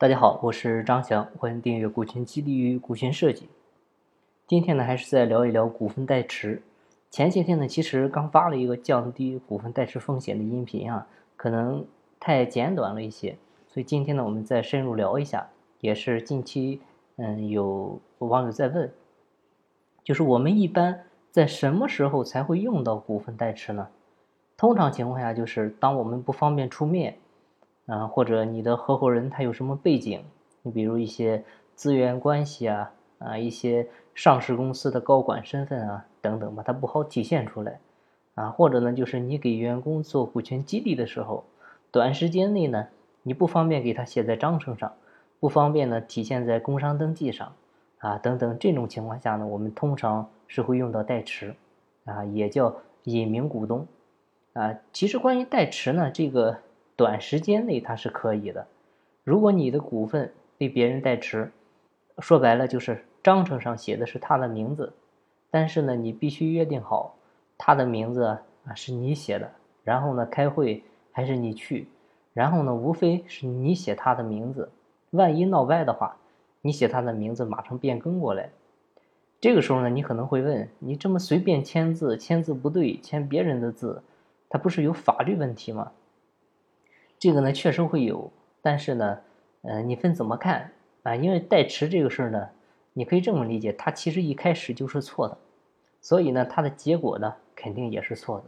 [0.00, 3.50] 大家好，我是张翔，欢迎订阅股权激励与股权设计。
[4.46, 6.62] 今天呢，还是再聊一聊股份代持。
[7.10, 11.84] 前些天呢，其实刚发了一个降低股份代持风险的音频啊，可能
[12.18, 13.36] 太简短了一些，
[13.68, 15.46] 所以今天呢，我们再深入聊一下。
[15.80, 16.80] 也是近期，
[17.16, 18.90] 嗯，有网友在问，
[20.02, 20.98] 就是我们一般
[21.30, 23.86] 在什么时候才会用到股份代持呢？
[24.56, 27.18] 通常情况下，就是当我们不方便出面。
[27.90, 30.22] 啊，或者你的合伙人他有什么背景？
[30.62, 31.42] 你比如一些
[31.74, 37.80] 资源关系啊，啊，一些上市公司的高管身份啊，等等吧，他不好体现出来。
[38.36, 41.42] 啊，或者呢，就是你给员工做股权激励的时候，
[41.90, 42.86] 短时间内呢，
[43.24, 44.92] 你不方便给他写在章程上，
[45.40, 47.52] 不方便呢体现在工商登记上，
[47.98, 51.56] 啊，等等这种情况下呢，我们通常是会用到代持，
[52.04, 53.84] 啊，也叫隐名股东。
[54.52, 56.58] 啊，其实关于代持呢，这个。
[57.00, 58.66] 短时间内它是可以的，
[59.24, 61.50] 如果你的股份被别人代持，
[62.18, 64.92] 说白了就是章程上写的是他的名字，
[65.50, 67.16] 但是呢，你必须约定好
[67.56, 68.42] 他的名字啊
[68.74, 69.50] 是你写的，
[69.82, 71.88] 然后呢开会还是你去，
[72.34, 74.68] 然后呢无非是你写他的名字，
[75.12, 76.18] 万一闹掰的话，
[76.60, 78.50] 你写他的名字马上变更过来，
[79.40, 84.02] 这个时候呢你可能会问，你这么随便签字，签字不对，签别人的字，
[84.50, 85.90] 他不是有法律问题吗？
[87.20, 88.32] 这个呢确实会有，
[88.62, 89.18] 但是呢，
[89.60, 91.14] 呃，你分怎么看啊？
[91.14, 92.48] 因为代持这个事儿呢，
[92.94, 95.36] 你可以这么理解，它其实一开始就是错的，
[96.00, 98.44] 所以呢，它的结果呢肯定也是错的。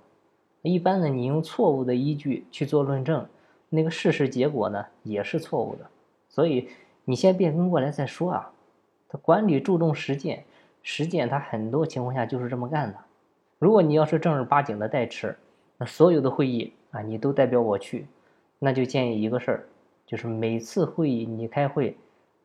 [0.63, 3.27] 一般呢，你用错误的依据去做论证，
[3.69, 5.87] 那个事实结果呢也是错误的。
[6.31, 6.71] 所以
[7.05, 8.53] 你先变更过来再说啊。
[9.07, 10.45] 他管理注重实践，
[10.83, 12.97] 实践他很多情况下就是这么干的。
[13.59, 15.37] 如果你要是正儿八经的代持，
[15.77, 18.07] 那所有的会议啊，你都代表我去。
[18.65, 19.67] 那就建议一个事儿，
[20.07, 21.97] 就是每次会议你开会，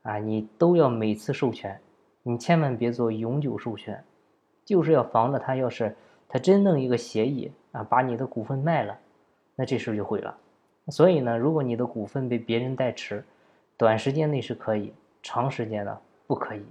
[0.01, 1.79] 啊，你都要每次授权，
[2.23, 4.03] 你千万别做永久授权，
[4.65, 5.95] 就是要防着他，要是
[6.27, 8.97] 他真弄一个协议啊，把你的股份卖了，
[9.55, 10.35] 那这事就毁了。
[10.87, 13.23] 所以呢，如果你的股份被别人代持，
[13.77, 14.91] 短时间内是可以，
[15.21, 16.63] 长时间呢不可以。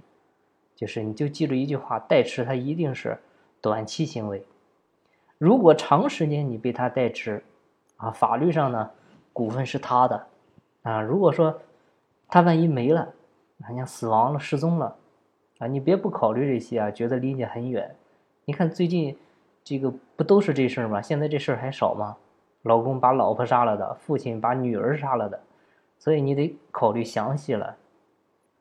[0.75, 3.17] 就是你就记住一句话，代持它一定是
[3.61, 4.45] 短期行为，
[5.37, 7.41] 如果长时间你被他代持，
[7.95, 8.91] 啊，法律上呢？
[9.37, 10.25] 股份是他的，
[10.81, 11.61] 啊，如果说
[12.27, 13.07] 他万一没了，
[13.67, 14.95] 人家死亡了、失踪了，
[15.59, 17.95] 啊，你别不考虑这些啊，觉得离你很远。
[18.45, 19.15] 你看最近
[19.63, 20.99] 这个不都是这事儿吗？
[20.99, 22.17] 现在这事儿还少吗？
[22.63, 25.39] 老公把老婆杀了的，父亲把女儿杀了的，
[25.99, 27.75] 所以你得考虑详细了。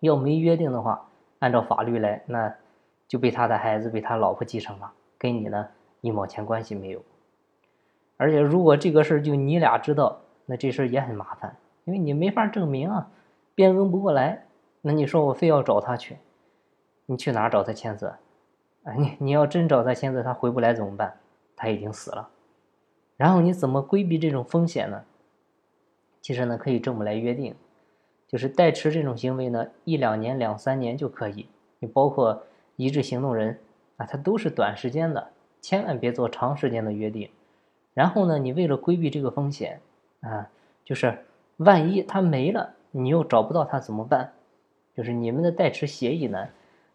[0.00, 2.54] 要没约定的话，按照法律来，那
[3.08, 5.68] 就被他的孩子、被他老婆继承了，跟你呢
[6.02, 7.00] 一毛钱关系没有。
[8.18, 10.18] 而且如果这个事儿就你俩知道。
[10.46, 13.10] 那这事儿也很麻烦，因为你没法证明啊，
[13.54, 14.46] 变更不过来。
[14.80, 16.18] 那你说我非要找他去，
[17.06, 18.14] 你去哪儿找他签字？
[18.84, 21.18] 啊，你你要真找他签字，他回不来怎么办？
[21.56, 22.28] 他已经死了。
[23.16, 25.04] 然后你怎么规避这种风险呢？
[26.20, 27.56] 其实呢，可以这么来约定，
[28.28, 31.48] 就是代持这种行为呢，一两年、两三年就可以。
[31.80, 32.44] 你包括
[32.76, 33.58] 一致行动人
[33.96, 35.30] 啊，他都是短时间的，
[35.60, 37.28] 千万别做长时间的约定。
[37.94, 39.80] 然后呢，你为了规避这个风险。
[40.20, 40.50] 啊，
[40.84, 41.24] 就是
[41.58, 44.32] 万一他没了，你又找不到他怎么办？
[44.94, 46.48] 就是你们的代持协议呢，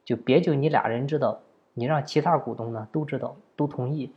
[0.03, 1.39] 就别就你俩人知道，
[1.73, 4.11] 你让其他股东呢都知道，都同意。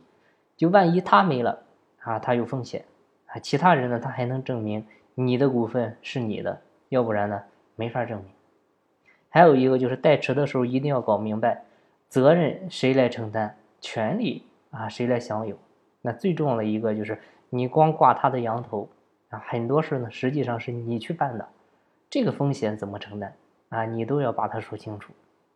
[0.57, 1.63] 就万一他没了
[1.99, 2.85] 啊，他有风险
[3.27, 7.43] 啊，其他人呢他还能证明你的股份是你的，要不然呢
[7.75, 8.31] 没法证明。
[9.29, 11.63] 还有一个就是代持的时候一定要搞明白，
[12.07, 15.57] 责任谁来承担，权利啊谁来享有。
[16.01, 17.19] 那最重要的一个就是
[17.55, 18.89] 你光挂他的羊头。
[19.29, 21.49] 啊，很多事呢，实际上是你去办的，
[22.11, 23.35] 这个风险怎么承担
[23.69, 23.83] 啊？
[23.83, 25.11] 你都要把它说清楚。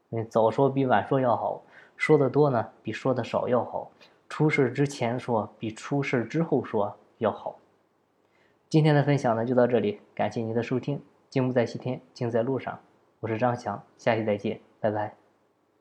[0.10, 1.62] 嗯，早说比晚说要好，
[1.96, 3.92] 说的多呢比说的少要好。
[4.28, 7.60] 出事之前说比出事之后说要好。
[8.68, 11.00] 今天的分享呢就到这里，感谢您的收听。
[11.30, 12.80] 静不在西天，静在路上。
[13.20, 15.29] 我是张翔，下期再见，拜拜。